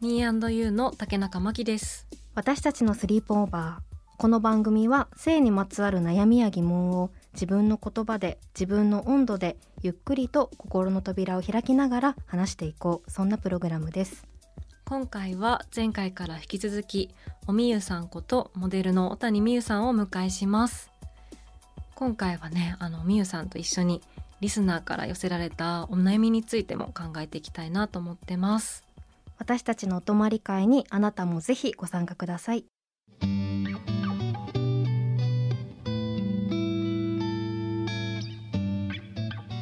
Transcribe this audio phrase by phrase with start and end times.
[0.00, 2.06] ミーユーの竹中真希です。
[2.34, 13.10] 私たちのスリープオーバーこの番組は性にまつわる悩みや疑問を自分の言葉で自分の温度でゆっくりと心の扉を開きながら話していこう。
[13.10, 14.26] そんなプログラムです。
[14.86, 17.10] 今回は前回から引き続き
[17.46, 20.90] おみゆさんことモデルの小谷美優さんをお迎えします。
[21.94, 24.00] 今回はねあのみゆさんと一緒に
[24.40, 28.89] リスナーから寄せられたお悩みについても考えていきたいなと思ってます
[29.40, 32.66] 私たちのお泊まり会にあなたもぜひご参加ください。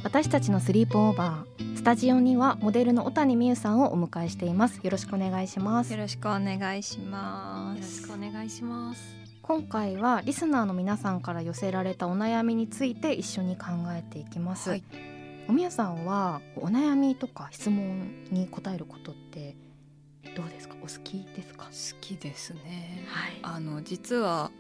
[0.03, 4.81] 私たちのスリープオーバースタジオにはモデルの小谷美優さんをお迎えしています。
[4.83, 5.93] よろしくお願いします。
[5.93, 8.03] よろしくお願いします。
[8.03, 9.01] よろしくお願いします。
[9.43, 14.83] 今回はリスナーの皆さんから寄せられたお悩みについて一緒に考えていきます、はい、
[15.49, 19.57] おみやさんはお悩みとか質問に答えることって
[20.39, 20.77] どうですか？
[20.81, 21.65] お好きですか？
[21.65, 24.53] 好きですね、はい、あの実は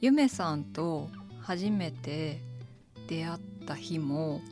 [0.00, 1.10] ゆめさんと
[1.42, 2.40] 初めて
[3.08, 4.42] 出会った日も、はい、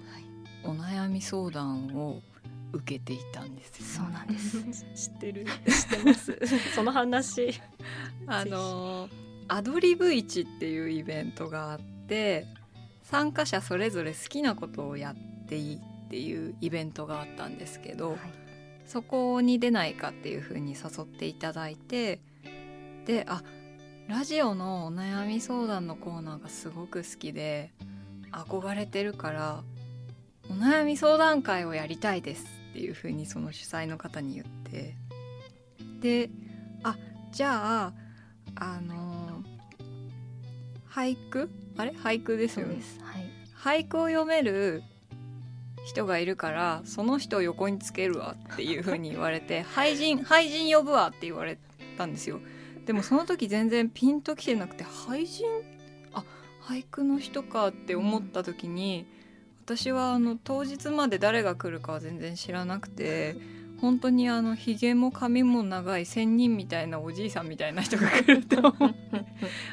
[0.64, 2.20] お悩み相談を
[2.72, 4.58] 受けていたんですそうなんです。
[5.10, 5.46] 知ってる。
[5.46, 6.38] 知ってます。
[6.74, 7.60] その話。
[8.26, 9.08] あの
[9.46, 12.46] アドリブ市っていうイベントがあって
[13.04, 18.18] 参加者それぞれ好きなことをやっていいっていうイベントがあったんですけど、はい、
[18.88, 22.20] そこに出ないかっていうふうに誘っていただいて
[23.04, 23.42] であ
[24.08, 27.70] ラジオのお悩み相談のコーナーがすごく好きで
[28.32, 29.62] 憧れてるから
[30.50, 34.96] お悩み相談会をやりたいですっていうふうにその主催の方に言って
[36.00, 36.30] で
[36.82, 36.96] あ
[37.30, 37.92] じゃあ
[38.54, 39.44] あの
[40.90, 41.50] 俳句？
[41.76, 41.92] あれ？
[41.92, 44.82] 俳句ですよね、はい、俳句を読める
[45.88, 51.58] 人がいるからその人を横につけるわっていうふうに言われて 俳人俳人呼ぶわって言われ
[51.96, 52.40] たんですよ。
[52.84, 55.46] でもその時全然ピンときてなくて俳人？
[56.12, 56.24] あ
[56.62, 59.06] 俳句の人かって思った時に
[59.64, 63.36] 私はあの当日まで誰が来るかは全然知らなくて
[63.80, 68.74] 本当にあのひげも髪も長い仙人みたいなおじいさんみたいな人が来ると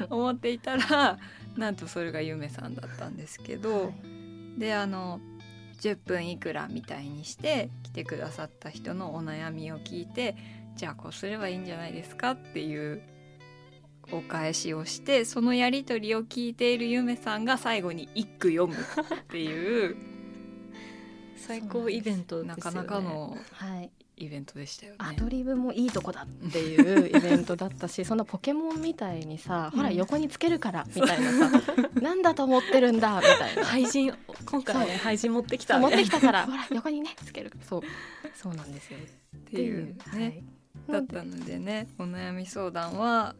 [0.08, 1.18] 思 っていたら
[1.56, 3.90] なんとそれがゆめさんだったんですけど、は
[4.56, 5.20] い、であの
[5.80, 10.36] 10分いくらみたいにして来てくださった人のお悩みを聞いて
[10.76, 13.02] じゃあこうすればいいんじゃないですかっていう
[14.12, 19.96] お返しをしてそのやり取りを聞いているゆめさんが最後に一句読むっていう。
[21.36, 23.36] 最高イベント、ね、なかなかの
[24.18, 31.62] イベントでしたよね、アドリブもいいとこだっていうイベントだったし そのポケモンみたいにさ、ほら横につけるからみたいなさ
[32.00, 33.64] なんだと思ってるんだみたいな。
[33.64, 34.14] 廃人
[34.46, 37.52] 今回ね廃人持ってきた、持ってきたから ほら横にねつける。
[37.68, 37.82] そう。
[38.34, 38.98] そうなんですよ。
[39.36, 40.42] っていうね、
[40.86, 43.34] はい、だったのでねお悩み相談は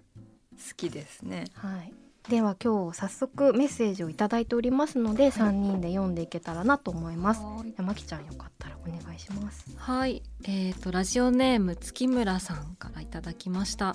[0.53, 1.47] 好きですね。
[1.55, 1.93] はい。
[2.29, 7.43] では今日早速メッセージを頂いておりますので、3人で読んでいけたらなと思います。
[7.77, 9.65] 山木ちゃんよかったらお願いします。
[9.77, 13.95] はい、えっ、ー、とラジオネーム月村さんからいただきました。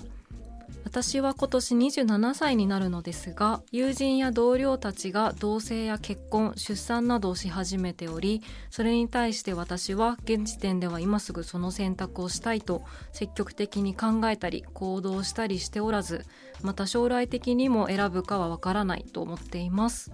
[0.84, 16.26] 私は今年27歳になるのですが友人や同僚たちが同棲や結婚出産などをし始めておりそれに対して私は現時点では今すぐその選択をしたいと積極的に考えたり行動したりしておらず
[16.62, 20.12] また将来的にも選ぶかはわからないと思っています。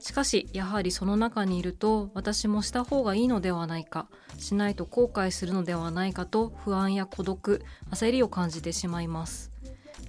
[0.00, 4.08] しかしやはりその中にいると私もした方がいいのではないか
[4.38, 9.49] しないと後悔するのではないかと不安や孤独焦りを感じてしまいます。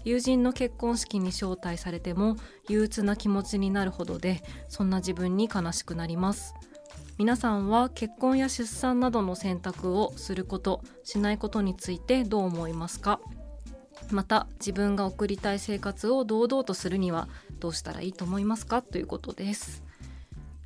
[0.03, 2.35] 友人の結婚式に招待されても
[2.69, 6.53] 憂鬱な気持ちになるほどでそんな自分に悲しくなります。
[7.17, 13.19] 皆さんは結婚や出産などの選択をすることしないことについてどう思いますか？
[14.09, 17.27] また自分が送りたい生活を堂々とするには
[17.59, 18.81] どうしたらいいと思いますか？
[18.81, 19.83] ということです。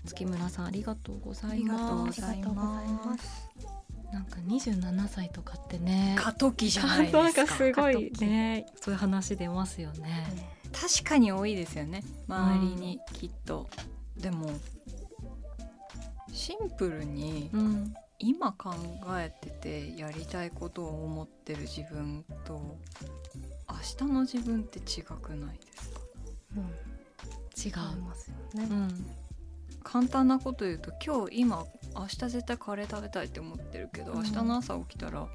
[0.05, 2.23] 月村さんありがとうございます。
[2.23, 3.74] ありがとうございます。
[4.15, 7.23] なんか27歳とかってね過渡期じゃないですか。
[7.23, 10.25] なんかすごいねそういう話出ますよね。
[10.71, 12.01] 確かに多いですよね。
[12.29, 13.69] 周りにきっと、
[14.15, 14.49] でも
[16.31, 17.93] シンプルにうん。
[18.17, 18.73] 今考
[19.19, 22.77] えててやりたいことを思ってる自分と
[23.69, 25.99] 明日の自分って違くないですか？
[26.55, 26.63] うん。
[26.63, 28.67] 違違いますよね。
[28.71, 29.05] う、ん。
[29.83, 31.65] 簡単なこと言うと今日今
[31.95, 34.23] 明日絶対カレー食べたいって思ってるけど、うん。
[34.23, 35.27] 明日の朝起きたら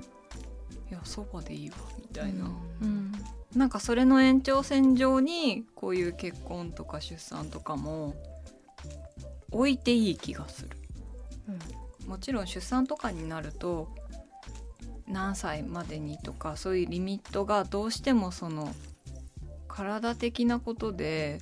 [0.91, 2.51] いやそばでいいわみたいな、
[2.83, 3.13] うん。
[3.55, 8.15] なんかそれの延長線上にこういう結婚とか出産とかも
[9.51, 10.71] 置いていい気がする。
[12.07, 13.89] もちろん出産とかになると
[15.07, 18.73] 何歳までにとかそういうリミットがどうしてもその
[19.69, 21.41] 体的なことで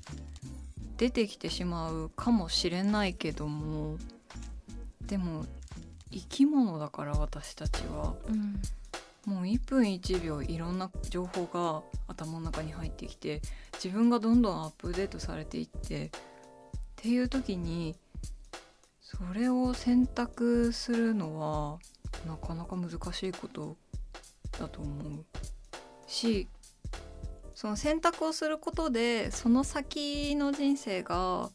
[0.96, 3.98] 出てきてしまうかもしれないけども
[5.08, 5.44] でも
[6.12, 8.14] 生き物だから私たちは。
[8.28, 8.60] うん
[9.26, 13.42] もう1分1秒いろんな情報が頭の中に入ってきて
[13.74, 16.10] 自分がどんどんアップデートされていってっ
[16.96, 17.94] ていう時に
[19.02, 21.78] それを選択するのは
[22.26, 23.76] なかなか難しいこと
[24.58, 25.24] だと思う
[26.06, 26.48] し
[27.54, 31.50] その選択をすることでその先の人生が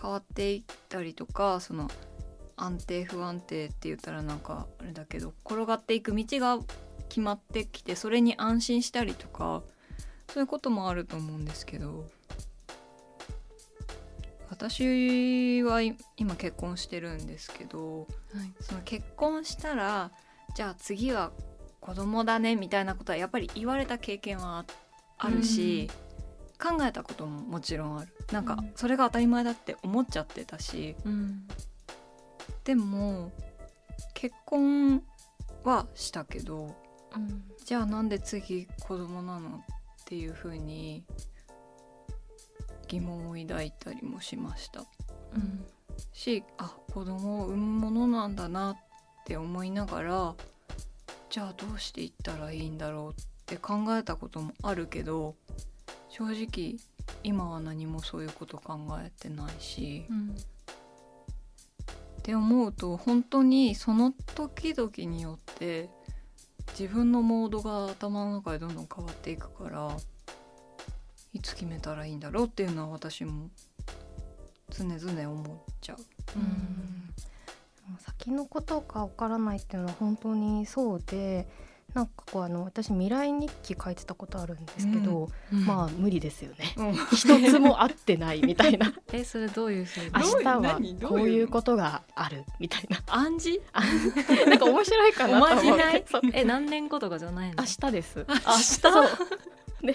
[0.00, 1.90] 変わっていったりとかその
[2.56, 6.58] 安定不安定って言ったらなんかあれだけど転がっていく道が
[7.08, 9.62] 決まってきてそれに安心したりとか
[10.32, 12.06] そういうこともあると思うんですけど
[14.50, 18.08] 私はい今結婚してるんですけどはい。
[18.60, 20.10] その結婚したら
[20.54, 21.32] じゃあ次は
[21.80, 24.64] 子供だねみたいなことはやっぱり言われた経験はあ
[25.18, 25.90] あるし、
[26.58, 28.08] 考えたことももちろんある。
[28.32, 28.72] なんかうん。
[28.74, 31.46] それが当たり前だって思っちゃってたし、うん
[32.64, 33.32] でも
[34.14, 35.02] 結婚
[35.64, 36.74] はしたけど
[37.14, 39.60] うんじゃあなんで次子供なのっ
[40.04, 41.02] ていうふうに
[42.88, 44.84] 疑問を抱いたりもしました。
[45.34, 45.64] うん。
[46.12, 48.76] しあ子供を産むものなんだなっ
[49.24, 50.34] て思いながら
[51.30, 55.34] じゃあどうしていったらいいんだろうって考えたこともあるけど
[56.08, 56.76] 正直
[57.22, 60.36] 今は何もそういうこと考えてないし、うん
[62.24, 65.90] って思うと本当にその時々によって
[66.70, 69.94] 自分のモードが頭の中でどんどん変わっていくから
[71.34, 73.50] いつ決めたらいいんだろうっていうのは私も
[74.70, 75.98] 常々思っちゃう。
[76.36, 77.10] うん
[77.98, 81.46] 先のことがわからないっていうのは本当にそうで
[81.94, 86.74] なんかこうあの私未来日記書いてたことあるんですけど、まあ無理ですよね。
[87.12, 88.92] 一つも合ってないみたいな。
[89.12, 90.10] えそれどういうふうに？
[90.12, 93.00] 明日はこういうことがあるみたいな。
[93.06, 93.60] 暗示？
[94.48, 97.54] なんか面白いかなと思っおまじないえ何年後とかじゃないの？
[97.58, 98.26] 明日です。
[98.28, 98.64] 明日？
[98.80, 99.08] そう。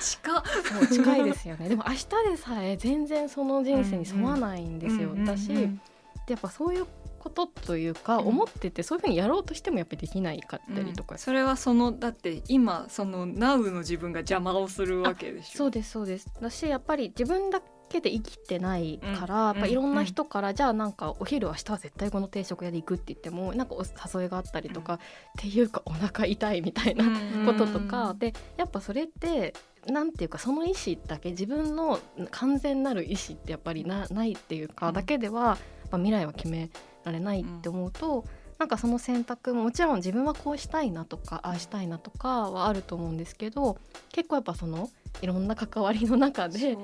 [0.00, 0.42] 近っ。
[0.78, 1.68] そう近いですよね。
[1.68, 5.80] でも明日でさえ全然その人生に沿わないんですよ、うんうんだし、うんうん
[6.24, 6.86] でやっぱそういう
[7.22, 8.26] ことというか、うん。
[8.28, 15.58] 思っててそういうふうにやろうとしてもやっぱりできないかったりとか、それはそのだって今その Now の自分が邪魔をするわけでしょ。
[15.58, 16.28] そうですそうです。
[16.40, 19.56] だしやっぱり自分だけで生きてないから、うん。
[19.56, 24.98] やっぱいろんな人から、じゃあなんかお昼明日は絶対この定食屋で行くって言ってもなんかお誘いがあったりとか、っ
[25.38, 27.04] ていうかお腹痛いみたいな
[27.46, 29.54] こととか、でやっぱそれって
[29.86, 31.98] なんていうかその意思だけ自分の
[32.30, 34.94] 完全なる意思ってやっぱりなないっていうか、うん。
[34.94, 35.58] だけではやっ
[35.90, 36.70] ぱ未来は決め
[37.04, 38.24] られないって思うと、
[38.58, 43.76] なんかその選択ももちろん自分はこうしたいなとかああしたいなとかはあると思うんですけど
[44.12, 44.88] 結構やっぱその
[45.20, 46.78] いろんな関わりの中で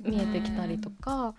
[0.00, 1.34] 見えてきたりとか。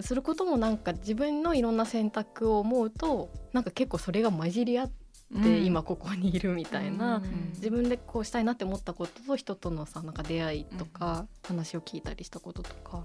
[0.00, 4.94] することもなんか自分のいろんな選択を思うとなんか結構それが混じり合って
[5.34, 13.04] うん今ここにいるみたいな、うん自分でこうしたいなって思ったことと人とのさなんか出会いとか、話を聞いたりしたこととか。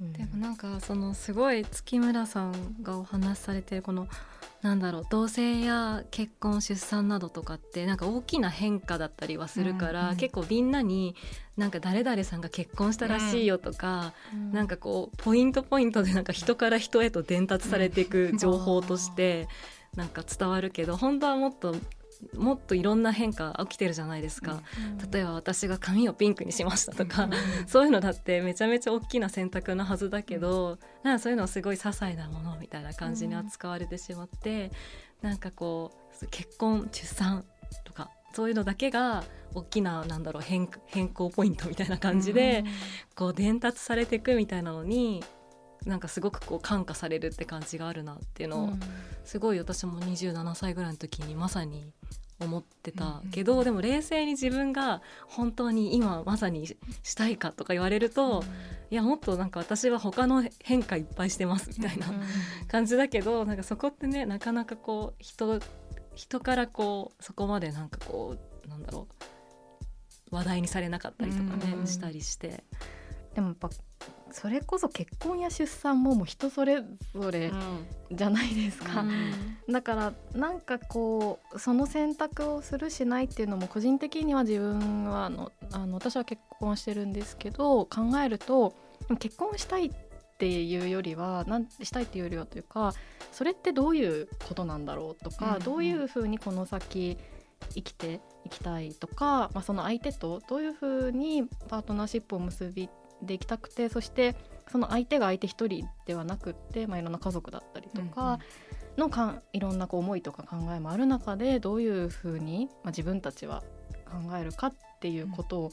[0.00, 0.12] うん。
[0.12, 4.08] でもなんかそのすごい月村さんがお話しされてるこの
[4.62, 11.14] なんだろう同性や結婚出産などとかってなんか大きな変化だったりはするから、うんうん結構みんなに
[11.56, 14.12] なんか誰々さんが結婚したらしいよとか、
[14.52, 19.46] なんかこうポイントポイントでなんか人から人へと伝達されていく情報として
[19.94, 21.74] なんか伝わるけど本当はもっと
[22.36, 24.62] もっといろんな変化起きてるじゃないですか。
[25.12, 27.28] 例えば私が髪をピンクにしましたとか、
[27.66, 34.70] そういうのだってめちゃめちゃ大きな選択のはずだけど、なんかそういうのはすごい些細なものみたいな感じに扱われてしまって、
[35.22, 37.44] なんかこう結婚出産
[37.84, 39.24] とかそういうのだけが
[39.54, 42.64] 大きななんだろう変変更ポイントみたいな感じで、
[43.16, 45.24] こう伝達されていくみたいなのに
[45.86, 48.70] なんかすごくこう感化されるって感じがあるなっていうのを、
[49.24, 51.92] すごい私も27歳ぐらいの時にまさに
[52.40, 58.42] 思ってたけど、でも冷静に自分が本当に今まさにしたいかとか言われると、
[58.90, 62.06] いやもっとなんか私は他の変化いっぱいしてますみたいな
[62.68, 65.60] 感じだけどなんかそこってねなかなかこう人
[66.14, 69.06] 人からこうそこまでなんかこうなんだろ
[70.30, 71.86] う話題にされなかったりとかね、うん。
[71.86, 72.64] したりして。
[73.34, 73.70] でもやっぱ
[74.32, 76.82] それこそ結婚や出産ももう人それ
[77.14, 77.52] ぞれ
[78.10, 79.04] じゃないですか、
[79.68, 88.74] だからなんかこうその選択をするしないっていうのも個人的には自分はあのあの私は結婚してるんですけど考えると
[89.18, 89.90] 結婚したいっ
[90.38, 92.94] ていうよりはなんしたいっていうよりはというか
[93.32, 95.62] それってどういうことなんだろうとか、うんうん。
[95.62, 97.18] どういうふうにこの先
[97.74, 102.88] 生きていきたいとか、まあ、その相手とどういうふうにパートナーシップを結び
[103.22, 104.34] でいきたくてそして
[104.70, 108.38] その相手が相手一人ではなくって、まあ、いろんな家族だったりとか
[108.96, 113.62] のかんいろんなこう思いとか考えもある中でどういうふうに、まあ、自分たちは
[114.06, 115.70] 考えるかっていうことを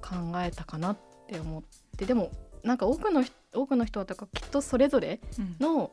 [0.00, 0.96] 考えたかなっ
[1.28, 1.62] て思っ
[1.96, 2.30] てでも
[2.62, 5.56] なんか多くの人多くの人はとかきっとそれぞれうん。
[5.60, 5.90] の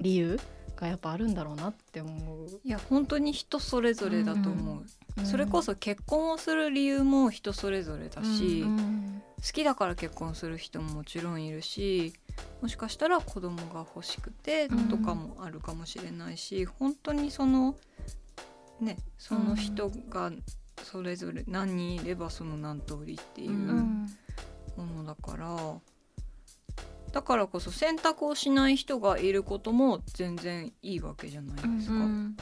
[0.00, 0.38] 理由
[0.76, 2.60] がやっぱあるんだろうなって思う。
[2.62, 4.84] いや本当に人それぞれだと思う、
[5.24, 12.12] それこそ結婚をする理由も人それぞれだし、うん好きだから結婚する人ももちろんいるし
[12.60, 17.76] もしかしたら子供が欲しくてとかもあるかもしれないし、本当にその
[18.80, 20.32] ねその人が
[20.82, 24.06] それぞれ何人いればその何通りっていううん。
[24.76, 25.56] ものだから、
[27.12, 31.94] だからこそ選択をしない人がいることも全然いいわけじゃないですか。
[31.94, 32.36] うん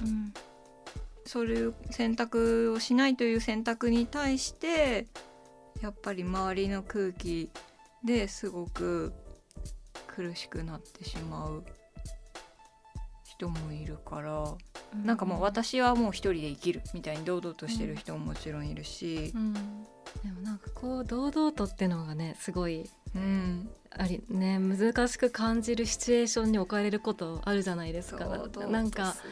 [1.27, 5.07] そういう選択をしないという選択に対して
[5.83, 7.51] やっぱり周りの空気
[8.05, 9.13] ですごく
[10.07, 11.65] 苦しくなってしまう
[13.25, 14.55] 人もいるから、
[15.05, 19.53] なんかもう私はもう一人で生きるみたいに堂々としてる人ももちろんいるし、うん。
[19.53, 19.61] で
[20.35, 23.71] もなんかこう堂々とってのがねすごいうん。
[23.99, 28.27] ありね難しく感じるシチュエーションに置かれることあるじゃないですか。
[28.27, 29.23] なんか堂々とす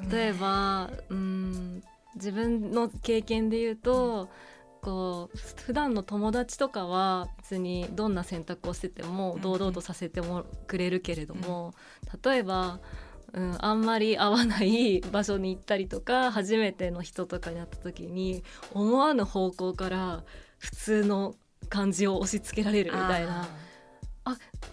[0.00, 0.10] る。
[0.10, 1.82] 例えば、うん
[2.14, 4.30] 自分の経験で言うと、
[4.80, 9.40] こう普段の友達とかは別にどんな選択をしててもうん。
[9.40, 11.74] 堂々とさせてもくれるけれども、
[12.24, 12.80] 例えば、
[13.32, 20.22] うん、あんまり会わない場所に行ったりとか初めての人とかに会った時に思わぬ方向から
[20.58, 21.34] 普通の
[21.68, 23.48] 感じを押し付けられるみたいな。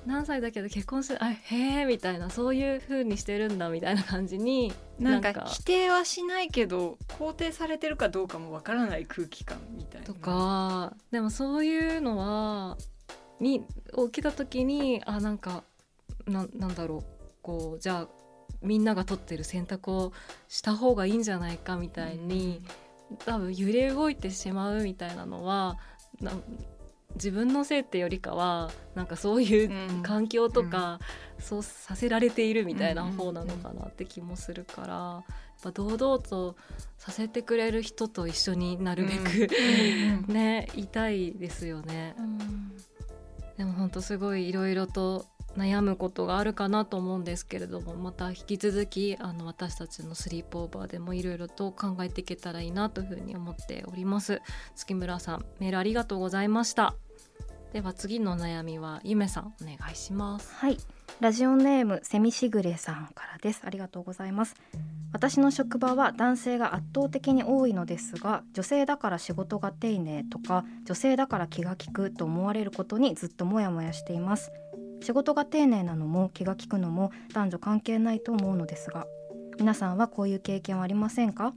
[0.06, 2.30] 何歳だけど結婚してあへえみたいな。
[2.30, 10.08] そういう風にしてるんだみたいな感じになんか否定はしないけど肯定されてるかどうかもわからない空気感みたいな。
[10.08, 12.78] とかでもそういうのは
[13.40, 13.66] に
[14.06, 15.64] 起きた時にあなんか
[16.26, 17.04] ななんだろう。
[17.42, 18.08] こうじゃあ
[18.62, 20.14] みんなが取ってる選択を
[20.48, 22.62] した方がいいんじゃないかみたいに、
[23.26, 25.80] 多分揺れ動いてしまうみたいなのは
[26.20, 26.32] な
[27.16, 30.04] 自分のせいってよりかはなんかそういううん。
[30.04, 31.00] 環境とか、
[31.40, 35.24] そうさせられているみたいなうん方なのかなって気もするから、やっ
[35.64, 36.56] ぱ堂々と
[36.98, 39.50] させてくれる人と一緒になるべく、
[40.28, 40.34] うん。
[40.34, 42.16] ねいたいですよね。
[43.58, 45.26] でも本当すごいいろいろと
[45.58, 54.42] 悩むことがあるかなと思うんですけれどもまた引き続きあの私たちのスリープオーバーでもいろいろと考えていけたらいいなというふうに思っております。
[54.76, 56.96] 月村さんメールありがとうございました。
[57.74, 60.54] では次の悩みはゆめさんお願いします。
[60.56, 60.78] はい。
[61.22, 63.62] ラジオネームセミしぐれさんからです。
[63.64, 64.56] ありがとうございます。
[65.14, 74.52] 私の職場は男性が圧倒的に多いのですが女性だから仕事が丁寧とか女性だから気が利くと思われることにずっとモヤモヤしています。
[75.02, 79.08] 仕事が丁寧なのも気が利くのも男女関係ないと思うのですが
[79.60, 81.54] 皆さんはこういう経験はありませんか？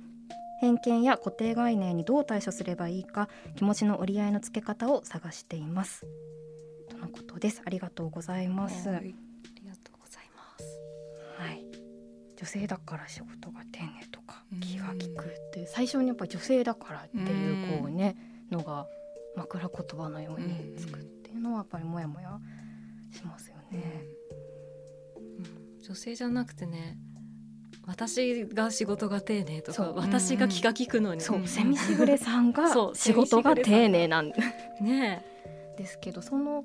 [0.60, 6.06] 偏見や固定概念にどう対処すればいいか気持ちの折り合いのつけ方を探しています。
[6.88, 7.62] とのことです。
[7.64, 8.88] ありがとうございます。
[8.88, 9.14] はいあり
[9.68, 10.64] がとうございます。
[11.38, 11.64] はい、
[12.36, 14.60] 女性だから仕事が丁寧とかうん。
[14.60, 18.16] 気が利くっていう最初にやっぱ女性だからっていううんこうね
[18.50, 18.86] のが
[19.36, 22.38] 枕言葉のようにつくっていうのはやっぱりモヤモヤ
[23.14, 24.04] しますよね。
[25.16, 25.82] うん。
[25.82, 26.98] 女性じゃなくてね
[27.86, 29.94] 私が仕事が丁寧とかそう。
[29.96, 31.46] 私が気が利くのに、そう、うん。
[31.48, 34.32] セミシグレさんが そう仕事が丁寧なん
[34.80, 35.24] ね。
[35.76, 36.64] ですけどその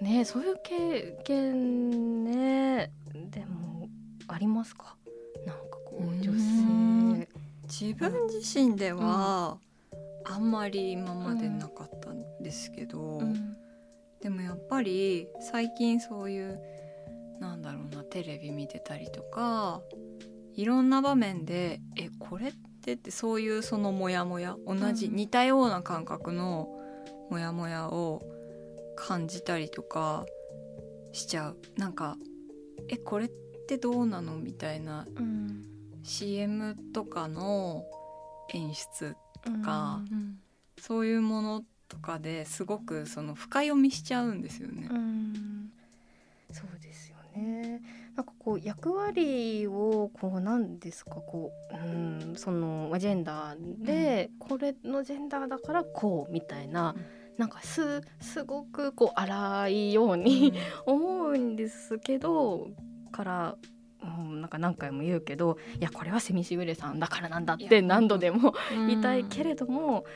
[0.00, 2.90] ねそういう経験ね
[3.30, 3.88] でも
[4.28, 4.96] ありますか？
[5.46, 7.20] なんかこう女うん。
[7.20, 7.28] 性
[7.84, 9.58] 自分自身では、
[10.24, 13.56] あんまり今までなかったんですけど、うん
[14.22, 16.60] でもやっぱり最近そういう
[17.40, 19.80] なんだろうなテレビ見てたりとか
[20.54, 26.68] いろんな場面で「えこれって?」ってそういうそのモヤモヤ同じ、うん似たような感覚の
[27.30, 28.20] モヤモヤを
[28.96, 30.26] 感じたりとか
[31.12, 32.16] しちゃうなんか
[32.88, 33.30] 「えこれっ
[33.68, 35.64] てどうなの?」みたいなうん
[36.02, 37.84] CM とかの
[38.52, 39.14] 演出
[39.64, 40.40] かうん
[40.78, 44.88] そういうものとかですごくその深読みしちゃうんですよね。
[44.90, 45.70] うん
[46.52, 47.82] そうですよね。
[48.16, 51.78] なんかこう役割をこうなんですかこう、う
[52.32, 60.52] ん、そのまあジェンダーで、これのジェンダーだからこうみたいな、うんなんかすすごくこう荒いように、
[60.84, 62.68] 思うんですけど
[63.10, 63.56] から。
[64.02, 70.06] うん、なんか何回も言うけどいやこれはセミシグレさんだからなんだって何度でもうん言いたいけれども、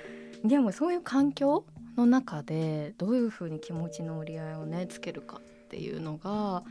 [0.45, 1.65] でもそういう環境
[1.97, 6.63] の中でどういうふうに気持ちの折り合いをねつけるかっていうのが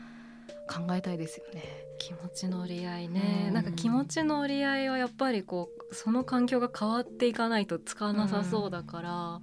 [0.68, 1.62] 考えたいですよね。
[1.98, 3.54] 気持ちの折り合いね、うん。
[3.54, 9.40] なんか気持ちの折り合いはやっぱりこうその環境が変わっていかないと使わなさそうだから、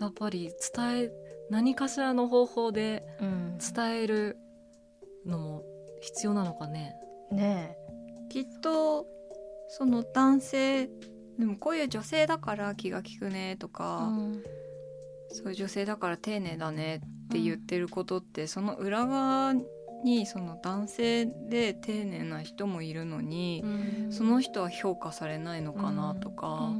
[0.00, 1.10] やっぱり伝え
[1.50, 4.36] 何かしらの方法でうん、伝える
[5.26, 5.64] のも
[6.00, 6.94] 必要なのかね。
[7.30, 7.76] ね
[8.30, 9.06] きっと
[9.68, 10.90] その男性
[11.40, 14.12] でもこういう女性だから気が利くねとえ、か、
[15.28, 19.54] そういう女性だから丁寧だねって言ってることって、その裏側
[20.04, 23.64] にその男性で丁寧な人もいるのに、
[24.10, 26.72] その人は評価されないのかなとか、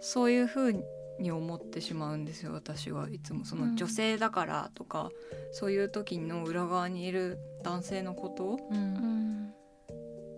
[0.00, 0.84] そういうふう
[1.18, 3.08] に思ってしまうんですよ私は。
[3.10, 3.44] いつも。
[3.44, 5.10] その女性だからとか、
[5.50, 9.50] そういう時の裏側にいる男性のことうんうん。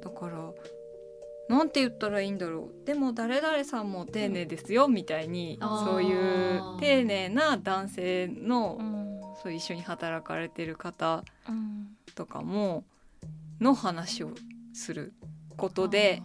[0.01, 0.51] だから
[1.51, 2.87] なんて言ったらいいんだろう。
[2.87, 9.21] でも誰々さんも丁寧ですよみたいに、そういう丁寧な男性の、うん。
[9.43, 11.89] そう一緒に働かれてる方うん。
[12.15, 12.85] とかも
[13.61, 14.31] の話を
[14.73, 15.13] する
[15.57, 16.23] ことで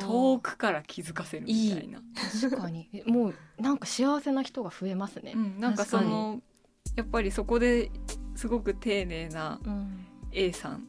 [0.00, 2.00] 遠くから気づかせるみたいな。
[2.40, 2.88] 確かに。
[2.92, 5.32] えもうなんか幸せな人が増えますね。
[5.34, 5.38] う。
[5.38, 6.40] ん、なんかその
[6.94, 7.90] やっぱりそこで
[8.36, 10.06] すごく丁寧なうん。
[10.30, 10.86] A さん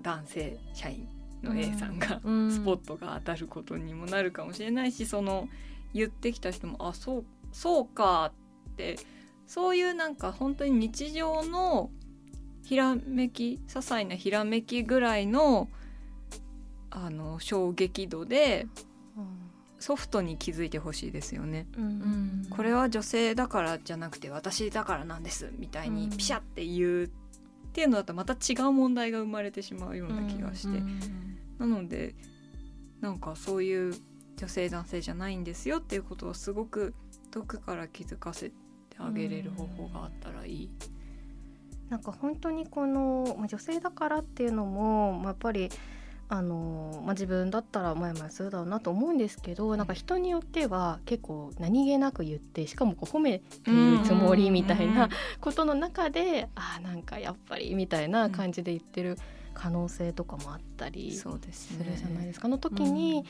[0.00, 1.08] 男性社員
[1.42, 2.50] の A さんが、うん。
[2.50, 5.48] スポットが当たることにもなるかもしれないしその
[5.94, 8.32] 言ってきた人もあそうそうか
[8.72, 8.98] って
[9.46, 11.90] そういうなんか本当に日常の
[12.64, 15.68] ひらめき些細なひらめきぐらいの
[16.90, 18.66] あの衝撃度で
[19.82, 21.66] ソフトに気づいてほしいですよね。
[21.76, 21.84] うん。
[21.84, 22.46] うん。
[22.50, 26.10] これは女性だからじゃなくて私だからなんですみたいにうん。
[26.10, 27.10] ピシャって言う
[27.72, 31.00] っていうのだとまた違う問題が生まれてしまうような気がして、うん。
[31.58, 32.14] なので
[33.00, 33.94] なんかそういう
[34.36, 36.94] 女性男性じゃないんですよっていうことをすごく
[37.30, 38.54] 遠くから気づかせて
[38.98, 40.70] あげれる方法があったらいい。
[41.88, 45.70] なんか本当にこの、まあ、女性だからっていうのも、まあ、やっぱり
[46.32, 55.10] あの、まあ、自分だったらまやまやするだろうなと思うんですけどなんか人によっては結構何気なく言ってしかもこう褒めてるつもりみたいな
[55.42, 59.18] ことの中で、あーなんかやっぱりみたいな感じで言ってる
[59.52, 62.46] 可能性とかもあったりすそうでするねじゃないですか。
[62.46, 63.26] あの時に、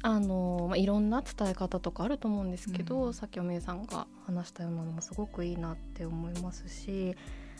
[0.00, 3.14] あのまあ、いろんな伝え方とかあると思うんですけど、うん。
[3.14, 7.14] さっきおめいさんが話したようなのもすごくいいなって思いますし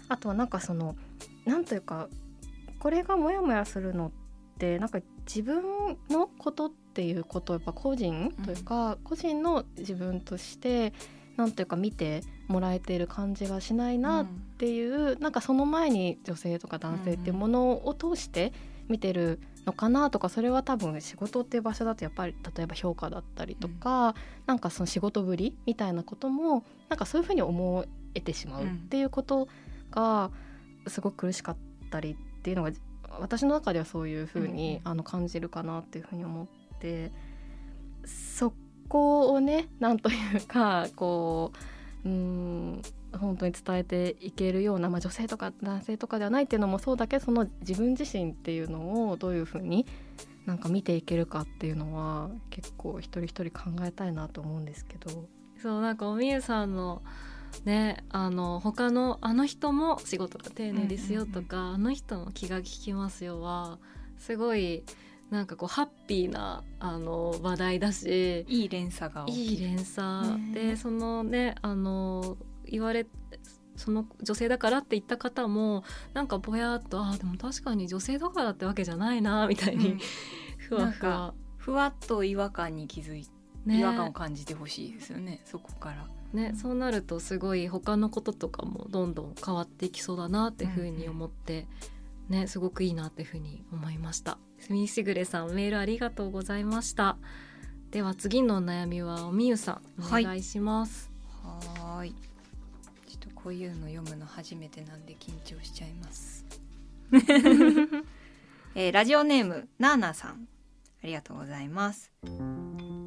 [0.09, 0.97] あとはなんかその
[1.45, 2.09] なんというか
[2.79, 4.28] これがモヤモヤするのって
[4.59, 5.63] なんか自分
[6.11, 10.93] のことっていうことをやっぱ個人というか、個人の自分として
[11.37, 14.27] なんというか見てもらえている感じがしないなっ
[14.59, 18.53] ていう、なんかその前に女性とか男性っていうものを通して
[18.89, 24.15] 見てるのかなとかそれは多分仕事っていう場所だとやっぱり例えば評価だったりとか、
[24.47, 29.47] なんかその仕事ぶりみたいなこともなんかそういうふうに思えてしまうっていうこと
[29.91, 30.31] が
[30.87, 31.57] すごく苦しかっ
[31.91, 32.73] たりっていうのが
[33.21, 36.47] 私の中ではそういうふうに、あの感じるかなっていうふうに思っ
[36.79, 37.11] て
[38.05, 38.53] そ
[38.89, 41.53] こをねなんというかこ
[42.05, 49.87] ううん本当に伝えていけるような、まあ、女性とか男性とかではないっていうのもそうだけどその自分自身っていうのをどういうふうに
[50.47, 55.27] なんか見ていけるかっていうのは結構一人一人考えたいなと思うんですけど。
[55.61, 57.03] そうなんかおみゆさんの
[57.65, 63.79] ねあの他のあの人も仕事が丁寧ですよとか、あの人も気が利きますよは
[64.19, 64.85] すごい
[65.31, 69.55] なんかこうハッピーなあの話題だしいい連鎖がい。
[69.55, 73.07] い連鎖、ねでそのねあの言われ
[73.77, 79.99] その女性だからって言った方もなんかぼやっとあでも確かに女性だからってわけじゃないなみたいに、
[80.59, 83.27] ふわふわ、ふわっと違和感に気づい
[83.69, 86.07] 違和感を感じてほしいですよねそこから。
[86.33, 91.67] ね、そうなるとすごい他のこととかもどんどん変わっていきそうだなっていうふうに思って、
[92.29, 94.37] ね、すごくいいなっていうふうに思いました。
[94.59, 97.17] すみしぐれさんメールありがとうございました。
[97.91, 101.11] では次のお悩みはおみゆさんおはい願いします。
[101.43, 102.15] はーい
[103.07, 106.45] ちょっとこういうの読むの初めてなんで緊張しちゃいます。
[108.75, 110.58] えーラジオネームナーナさんあ
[111.09, 112.13] りがとうございます。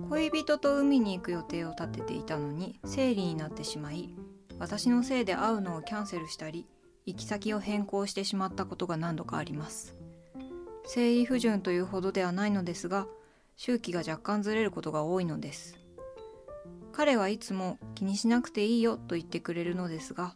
[0.10, 4.14] 恋人と海に行く予定を立てていたのに生理になってしまい
[4.60, 6.68] 私のせいで会うのをキャンセルしたり
[7.06, 9.96] 行き先を変更してしまったことが何度かあります。
[10.86, 13.08] 生理不順というほどではないのですが
[13.56, 15.78] 周期が若干ずれることが多いのです。
[16.92, 20.36] 彼はいつも気にしなくていいよと言ってくれるのですが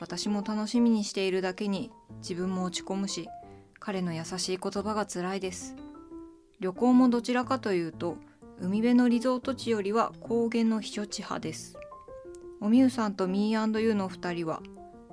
[0.00, 1.90] 私も楽しみにしているだけに
[2.22, 3.28] 自分も落ち込むし
[3.78, 5.76] 彼の優しい言葉が辛いです。
[6.60, 8.16] 旅行もどちらかというと
[8.60, 11.76] 海辺のリゾート地よりは高原の避暑地派です。
[12.60, 14.62] おみゆさんとミーユーの2人は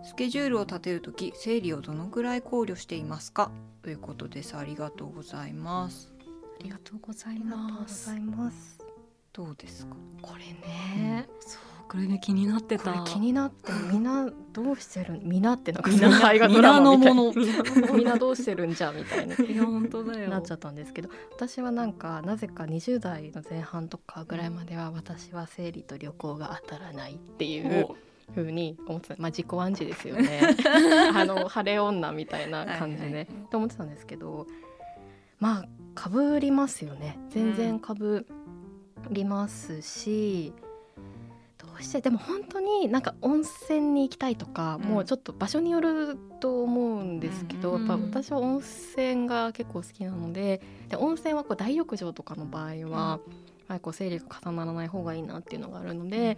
[0.03, 3.51] スケジュールを立てるとき生理をどのくらい考慮していますか？
[3.81, 4.55] ということです。
[4.55, 6.13] ありがとうございます。
[6.59, 8.15] ありがとうございありがとうごますざ。
[8.15, 8.79] います。
[9.33, 9.95] どうですか？
[10.21, 13.03] これね、そうこれね気になってた。
[13.05, 20.29] 気になってみんなどうしてるみんなってなんかみんな大河ドラマみたいみんみんなどうしてるんじゃみたいにいや本当だよ。
[20.29, 27.89] なっちゃったんですけど私はなんかなぜか20代の前半とかぐらいまでは私は生理と旅行が当たらないっていう
[28.33, 29.15] 風に思ってた。
[29.17, 30.55] まあ自己暗示ですよね。
[31.13, 33.13] あの晴れ女みたいな感じで、はい。
[33.15, 34.47] はいと思ってたんですけど
[35.39, 37.19] まあかぶりますよね。
[37.31, 38.25] 全然かぶ
[39.09, 40.53] りますし、
[41.61, 44.89] どうしてでも本当になんか温泉に行きたいとか、うん。
[44.89, 53.19] もうちょっと場所によると思うんですけど、うんやっぱ私は温泉が結構好きなのでで温泉はこう大浴場とかの場合は、
[53.67, 56.37] まあ、こう生理が重ならない方がいいなっていうのがあるので。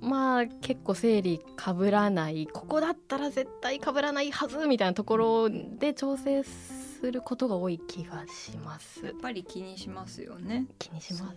[0.00, 9.04] まあ結構生理かぶらないここだったら絶対かぶらないはずみたいなところで調整することが多い気がします。
[9.04, 10.66] やっぱり気にしますよね。
[10.78, 11.36] 気にします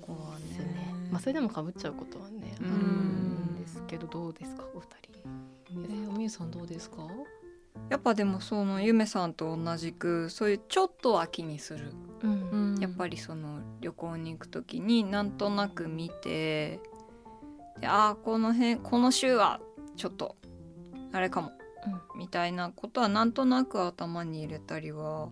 [0.60, 0.66] ね。
[0.66, 4.88] ねまあそれでもかぶっちゃうことはねあうんるんですけどどうですかお二
[5.70, 7.06] えー、おみゆさんどうですか？
[7.90, 11.92] やっぱでもそのゆめさんと同じくそういうちょっとは気にする、
[12.22, 12.78] 人うん。
[12.80, 16.80] やっぱりその旅行に行く時になんとなく見て
[17.80, 19.60] でああこの辺この週は
[19.96, 20.36] ちょっと
[21.14, 21.52] あれかも、
[22.16, 25.30] みたいなことはなんとなく頭に入れたりは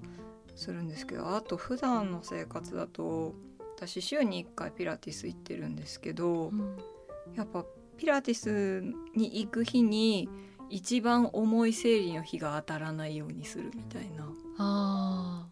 [0.56, 3.36] するんですけどあと普段の生活だと
[3.76, 6.78] 私週に1回ピラティス行ってるんですけど、うん。
[7.36, 7.66] やっぱ
[7.98, 8.82] ピラティス
[9.16, 10.30] に行く日に
[10.70, 14.30] 一番重い生理の日が当たらないようにするみたいな。
[14.58, 15.48] あ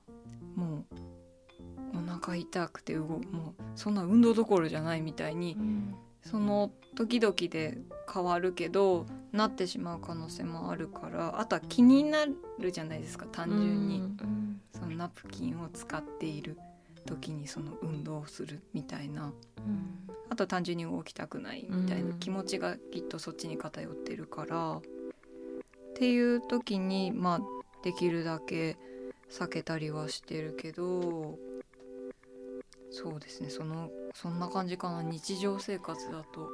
[0.55, 3.21] もうお腹痛くて動もう
[3.75, 7.77] そんな運動どころじゃないみたいにうんその時々で
[8.11, 12.25] 変わるけどなってしまう可能性もあるからあとは気にな
[12.59, 14.03] るじゃないですか単あ純に、
[14.73, 16.57] そのナプキンを使っている
[17.05, 19.33] 時にその運動をするみたいな。
[19.57, 20.13] うん。
[20.29, 24.81] あと単純に動きたくないみたいなうん気持ちがきっとそっちに偏ってるから、っ
[25.95, 27.41] ていう時にまあ
[27.83, 28.77] できるだけ
[29.29, 31.37] 避けたりはしてるけど
[32.89, 35.03] そうですねそのそんな感じかな。
[35.03, 36.49] 日常生活だと。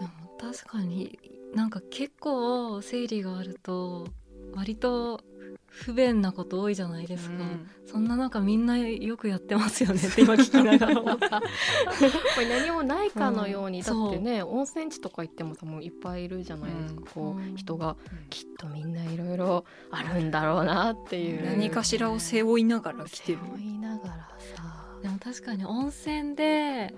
[0.00, 1.18] でも確かに
[1.54, 4.06] なんか結構生理があると
[4.54, 5.20] 割と
[5.66, 7.70] 不便なこと多いじゃないですか、うん。
[7.86, 11.40] そんな中みんなよくやってますよねって 今聞きながら思った。
[11.40, 11.46] こ
[12.40, 13.82] れ何もないかのように、う。
[13.82, 17.06] んだってね温泉地とか行っても多分いっぱいいるじゃないですか、うん。
[17.06, 17.56] こううん。
[17.56, 17.96] 人が
[18.30, 21.44] きっとみんないろいろあるんだろうなっていう。
[21.44, 23.38] 何かしらを背負いながら来てる。
[23.44, 24.67] 背負いながらさ
[25.02, 26.94] でも確かに温泉で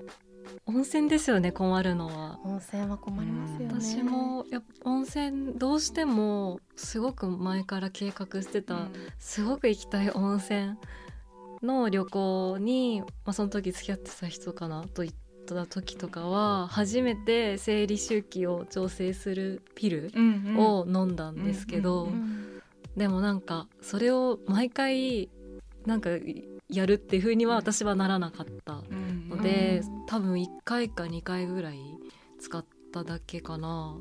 [0.67, 2.39] 温泉ですよね困るのは。
[2.45, 10.77] 温泉は困りますよね、私もやっぱ温泉どうしてもすごく前から計画してた、すごく行きたい温泉
[11.63, 15.15] の旅行に、まあ、その時付き合ってた人かなと言っ
[15.47, 20.59] た時とかは初めて生理周期を調整するピルうんうん。
[20.59, 22.63] を飲んだんですけど、うんうんうん。
[22.97, 25.29] でもなんかそれを毎回
[25.87, 26.11] なんか
[26.73, 29.29] やるっていう風には私はならなかったうん。
[29.29, 31.81] ので、多分1回か2回ぐらい
[32.39, 33.97] 使っただけかな。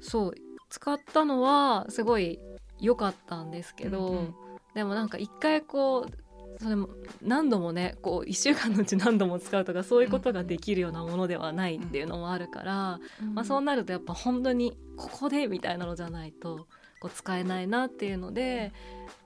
[0.00, 0.34] そう
[0.70, 2.38] 使ったのはすごい
[2.80, 4.34] 良かったんですけど、うんうん。
[4.74, 6.88] でもなんか1回こうそれも
[7.22, 13.00] 何度もねこう1週間のうち何度も使うとかそういうことができるようなものではないっていうのもあるから、
[13.34, 16.66] まあ、そうなるとやっぱ本当にここでみたいなのじゃないと
[17.00, 18.72] こう使えないなっていうので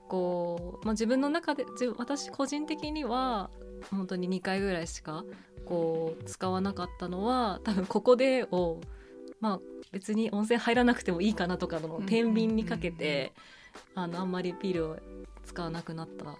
[0.07, 1.65] こう、まあ、自分の中で
[1.97, 3.49] 私個人的には
[3.91, 5.23] 本当に2回ぐらいしか
[5.65, 8.81] こう使わなかったのは多分ここでを
[9.39, 9.59] まあ
[9.91, 13.31] 別に温泉入らなくてもいいかなとかの天秤にかけて、
[13.93, 14.97] あのあんまりピルを
[15.45, 16.35] 使わなくなった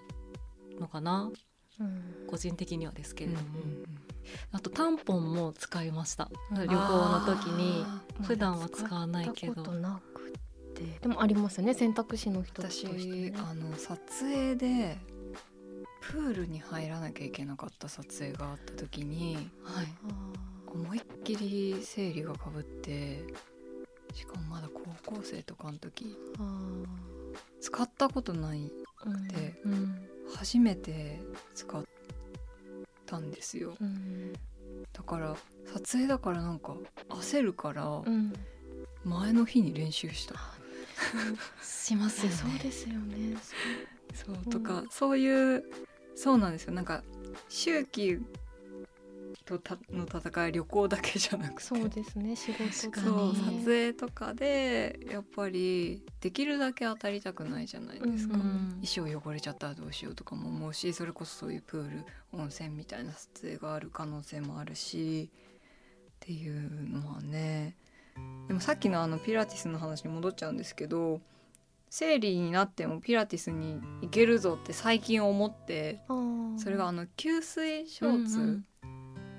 [0.79, 1.29] のかな。
[1.79, 2.27] うん。
[2.27, 3.85] 個人的にはですけれども、うん
[4.51, 6.29] あとタンポンも使いました。
[6.51, 7.83] 旅行の時に。
[7.85, 9.63] あ普段は使わないけど。
[9.63, 9.71] 使
[10.73, 13.33] ってでもありますよね選択肢の一つと私してね。
[13.37, 14.97] あの撮影で
[16.01, 19.87] プールに入らなきゃいけなかった撮影があった時にはい。
[20.67, 23.23] 思いっきり生理がかぶって
[24.13, 26.83] しかもまだ高校生とかの時あ
[27.61, 30.07] 使ったことないーうんでうん。
[30.35, 31.21] 初めて
[31.53, 31.83] 使っ
[33.05, 33.75] たんですよ。
[33.79, 34.33] うん。
[34.91, 35.35] だから
[35.71, 36.75] 撮影だからなんか
[37.09, 38.33] 焦るからうん。
[39.05, 40.35] 前の日に練習した、
[41.61, 42.37] しますよね。
[42.37, 43.37] そうですよね。
[44.13, 45.63] そうとか、そういう
[46.15, 46.73] そうなんですよ。
[46.73, 47.03] なんか
[47.49, 48.19] 周期
[49.45, 51.67] とたの戦いは旅行だけじゃなくて。
[51.67, 58.79] そうですね仕事確かそうに撮影とかでやっぱりできるだけ当たりたくないじゃないですか、うん。
[58.81, 67.75] 衣装汚れちゃったらどうしようとかも思うしそれこそそういうプール温泉みたいな撮影がある可能性もあるしっていうのはね
[68.47, 71.21] でもさっきのあのピラティスの話に戻っちゃうんですけど
[71.89, 75.99] 生理になってもピラティスに行けるぞって最近思って
[76.57, 78.61] それがあの吸水ショーツ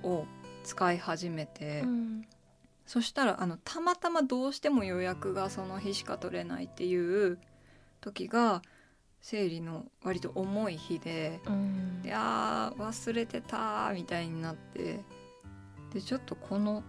[0.02, 0.24] を
[0.62, 2.24] 使い始めて、うん。
[2.87, 7.38] そしたらあのたまたまどうしても予約がその日しか取れないっていう
[8.00, 8.62] 時が
[9.20, 15.00] 生理の割と重い日でうん「いやー忘れてた」みたいになって
[15.94, 16.82] でちょっとこの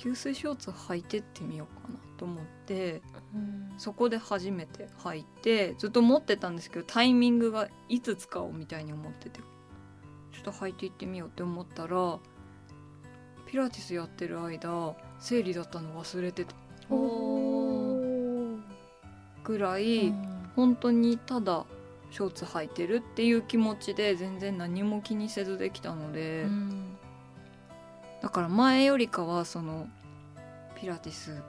[0.00, 3.02] 吸水ショーツ履いてってみようかなと思って
[3.34, 3.74] うん。
[3.76, 9.40] そこで初めて履いてずっと持ってたんですけどタイミングがいつ使おうみたいに思ってて
[10.32, 12.18] ちょっと履いていってみようって思ったら
[13.46, 16.54] ピラティスやってる間生理だったの忘れてた。
[19.42, 20.12] ぐらい、
[20.54, 21.66] 本当にただ
[22.10, 26.89] ショーツ履いてるっていう気持ちで全然何も気にせずできたので、うん
[28.22, 29.88] だから前よりかはその
[30.78, 31.42] ピラティス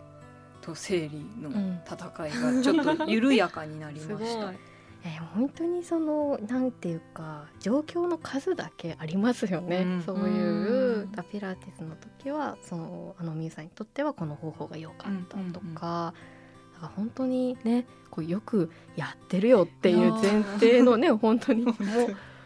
[0.61, 1.79] と生理のうん。
[1.85, 4.53] 戦いがちょっと緩やかになりました。
[5.03, 10.03] えー本当にそのなんていうか状況の数だけありますよね、うん。
[10.03, 16.13] そういううピラティスの時はそのあのみゆさんにとってはこの方法が良かったとか,、
[16.73, 21.75] だから本当にねこうよくやってるよっていう前提のね本当に もう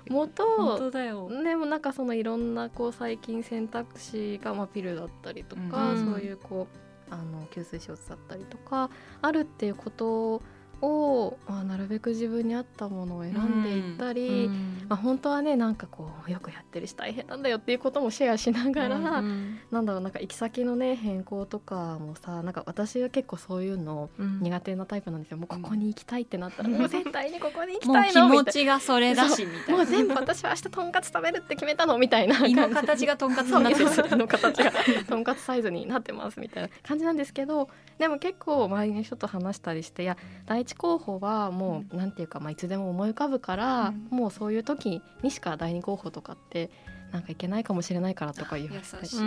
[0.09, 1.29] 元本当だよ。
[1.43, 6.05] でもなんかそのいろんなこう最近選択肢が、まあ、ピルだったりとか、うん。
[6.13, 8.89] そういうこうあの吸水ショーツだったりとか
[9.21, 10.41] あるっていうこと
[10.85, 24.39] を、まあ、なるべく自分に合ったものを選んでいったり、うんまあ、本当はねなんかこうよくやってるし大変なんだよっていうこともシェアしながら、うんなんだろうなんか行き先のね変更とかもさなんか私は結構そういうのうん。
[24.41, 25.37] 苦手なタイプなんですよ。
[25.37, 29.67] もうここに行きたいってなったら、 もう絶対にここに行きたい気持のみたいちがそれだしみたいな。
[29.67, 34.71] なもう全部私は明日とんかつ食べるって決めたのみたいな胃の形がとんかつになってる胃の形が
[35.07, 44.17] とんかつサイズになってますみたいな感じなんですけどでも結構周りの人と話したりしていや第一候補はもう、なんていうか、まあ、いつでも思い浮かぶから、うん。
[44.17, 46.69] もうそういう時にしか第二候補とかって
[47.11, 49.21] なんかいけないかもしれないからとか言われたりそう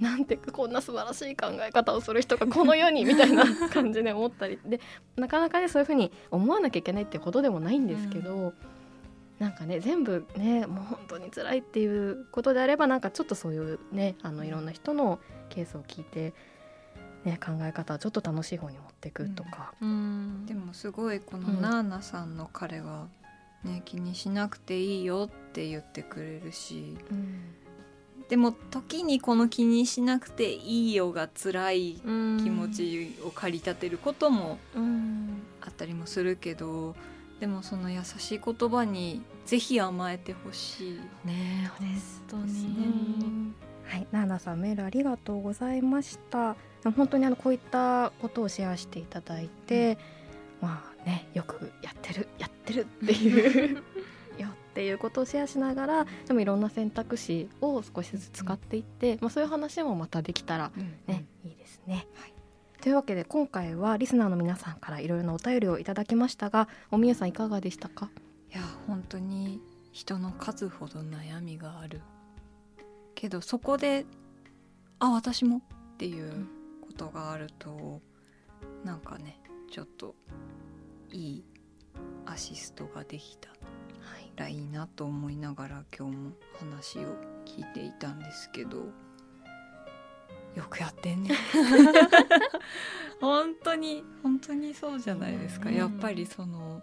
[0.00, 4.58] なんてこんな素晴らしい考え方をする人がこの世にみたいな感じで思ったり。
[4.66, 4.80] で
[5.16, 8.52] なかなかねそういうふうに思わなきゃいけないってほどでもないんですけど、
[9.38, 15.18] なんかね全部ねもう本当に辛いっていうことであればなんかちょっとそういうねあのいろんな人の
[15.48, 16.34] ケースを聞いて、
[17.24, 19.72] ね、考え方をちょっと楽しい方に持っていくとか。
[19.80, 20.46] うん。
[20.46, 21.60] でもすごいこのうん。
[21.60, 23.06] ナーナさんの彼は、
[23.64, 26.96] ね、気にしなくていいよって言ってくれるし。
[28.28, 32.40] でも時にこの気にしなくていいよが辛いうん。
[32.42, 35.42] 気持ちを駆り立てることもうん。
[35.60, 36.94] あったりもするけど
[37.40, 41.00] でもその優しい言葉にぜひ甘えてほしい。
[41.26, 41.88] ね本
[42.28, 43.54] 当ですにね
[43.86, 46.56] はい、ナーナさんメールありがとうございました。
[46.96, 49.98] 本当にあのこういったことをシェアしていただいて、
[50.60, 53.76] まあねよくやってるやってるっていう
[54.38, 60.72] よっていうことをシェアしながら、でもいろんな選択肢を少しずつ使っていって、まあそういう話もまたできたら
[61.06, 62.06] ね、いいですね。
[62.14, 62.34] はい
[62.80, 68.10] というわけで今回はリスナーの皆さんからいろいろなお便りをいただきましたが、おみやさんいかがでしたか？
[68.52, 72.02] いや本当に人の数ほど悩みがある
[73.14, 74.06] けどそこで
[74.98, 75.58] 「あ私も」
[75.94, 76.46] っていう
[76.80, 78.00] ことがあると
[78.84, 80.14] なんかねちょっと
[81.10, 81.44] いい
[82.26, 83.50] アシストができた。
[83.50, 83.54] は
[84.20, 87.02] い、らいいなと思いながら今日も話を
[87.46, 88.78] 聞いていたんですけど
[90.54, 91.30] よくやってんね。
[93.20, 95.74] 本当に本当にそうじゃないですか、うん。
[95.74, 96.82] やっぱりその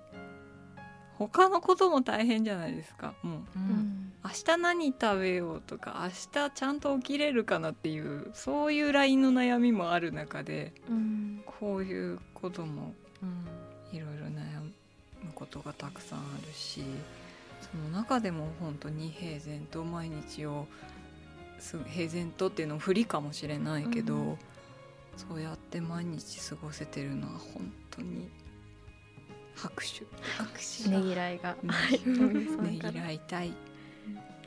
[1.17, 3.13] 他のことも大変じゃないですか。
[3.21, 3.41] もう。
[3.55, 11.43] うん明日何食べようとか明日ちゃんと起きれるかなっていうそういう LINE の悩みもある中でうん。
[11.45, 16.83] こういうこともうんいろいろ悩むことがたくさんあるし
[17.61, 20.67] その中でも本当に平然と毎日を
[21.59, 24.37] す平然とっていうのも不利かもしれないけど、うん。
[25.15, 28.29] そうやって毎日過ごせてるのは本当に
[29.55, 30.05] 拍手。
[30.37, 30.89] 拍手。
[30.89, 33.03] ねぎらいが、 ねぎから。
[33.03, 33.53] らいたい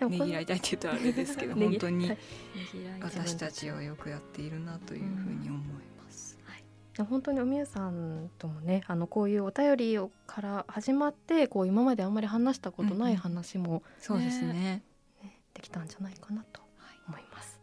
[0.09, 2.19] ねぎらいたいって言うとあれですけど 本当にはい
[3.01, 6.39] 私たちはよくやっているなというふうに思います。
[6.95, 14.83] でも本当におみゆさんともねあのこういうお便りをから始まってこう今まであんまり話したことないうんうん話もそうですね。
[15.55, 16.63] できたんじゃないかなと
[17.09, 17.61] 思います。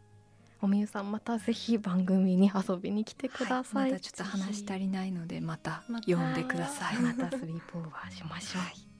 [0.61, 3.83] おみゆさんまたぜひ番組に遊びに来てください。
[3.83, 6.97] はいまたちょっと話し足りないのでまたまた呼んでください。
[6.97, 8.90] またスリープオーバーしましょう。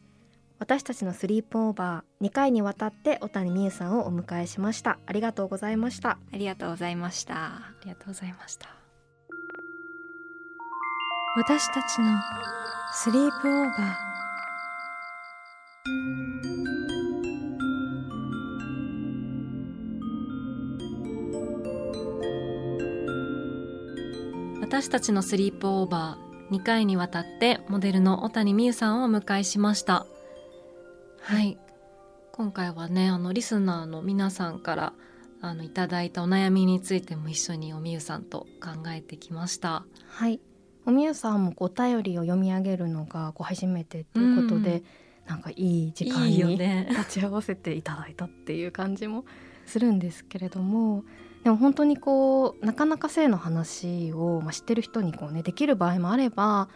[0.61, 4.99] 私たちのスリープオーバー2回にわたって小谷美優さんをお迎えしました。
[5.07, 6.19] ありがとうございました。
[6.31, 7.33] ありがとうございました。
[7.35, 8.69] ありがとうございました
[11.35, 12.21] 私たちの
[12.93, 14.11] スリープオーバー
[24.61, 30.05] 私たちのスリープオーバー2回にわたってモデルの小谷美優さんをお迎えしました
[31.21, 31.57] はい。
[32.31, 34.93] 今回はねあのリスナーの皆さんから
[35.41, 39.85] あのいただいたお悩みについても一緒におみゆさんと考えてきました。
[40.07, 40.39] はい。
[40.85, 44.83] おみゆさんもお便りを読み上げるのがこう初めてということで、
[45.27, 46.87] なんかいい時間にね。
[46.89, 49.25] 立ち会わせていただいたっていう感じも
[49.65, 51.03] するんですけれども
[51.43, 56.69] でも本当にこうなかなか性の話を、まあ、知ってる人にこう、ね、できる場合もあれば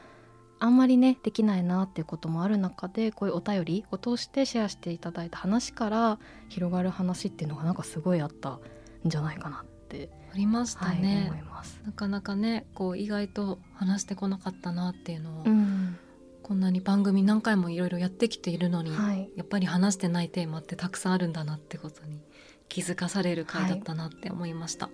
[0.65, 8.60] あんまりねできないなっていうこともある中でこういうお便りを通してシェアしていただいた話から広がる話っていうのがなんかすごいあったん
[9.06, 11.80] じゃないかなって、ありましたはいね、思います。
[11.86, 15.97] なかなかねこう意外と話してこなかったなっていうのを、うん。
[16.41, 19.30] こんなに番組何回もいろいろやってきているのに、はい。
[19.36, 22.21] やっぱり話してないテーマってたくさんあるんだなってことに
[22.69, 24.89] 気づかされる回だったなって思いました、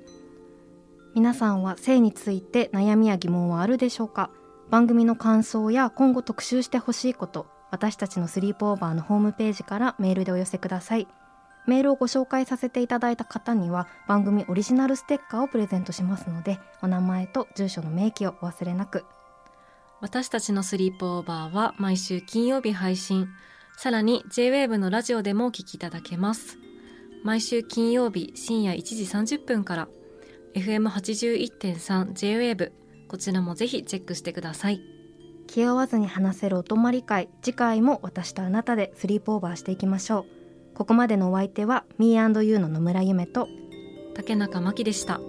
[1.15, 4.31] 皆さんは性について悩みや疑問はあるでしょうか？
[4.71, 11.07] 番組の感想や今後特集してほしいこと私たちのスリープオーバーのホームページからメールでお寄せください。
[11.67, 19.05] メールをご紹介させていただいた方には番組オリジナルステッカーをプレゼントしますのでお名前と住所の明記をお忘れなく。
[19.99, 23.27] 私たちのスリープオーバーは毎週金曜日配信。
[23.77, 26.57] さらに JWAVE のラジオでもお聞きいただけます。
[27.23, 28.83] 毎週金曜日深夜1
[29.25, 29.87] 時30分から
[30.55, 32.80] FM81.3 JWAVE
[33.11, 34.79] こちらもぜひチェックしてください。
[35.45, 37.27] 気負わずに話せるお泊まり会。
[37.41, 40.19] 次回も私とあなたでスリープオーバーしていきましょ
[40.73, 40.75] う。
[40.75, 43.49] ここまでのお相手は Me&You の野村夢と
[44.15, 45.19] 竹中真希でした